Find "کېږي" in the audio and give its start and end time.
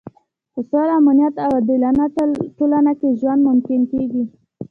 3.91-4.23